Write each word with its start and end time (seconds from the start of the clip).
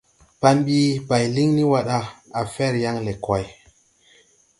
Pan 0.41 0.57
bi 0.65 0.79
bay 1.09 1.25
lin 1.35 1.49
ni 1.57 1.63
wa 1.71 1.81
da, 1.89 1.99
à 2.39 2.41
fer 2.53 2.73
yan 2.83 2.97
le 3.05 3.13
kway. 3.25 3.45